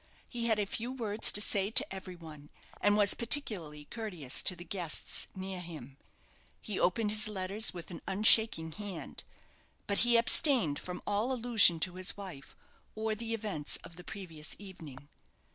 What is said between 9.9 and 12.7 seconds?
he abstained from all allusion to his wife,